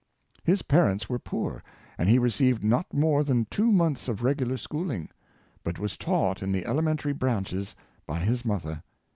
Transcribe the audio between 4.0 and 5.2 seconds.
of regular schooling,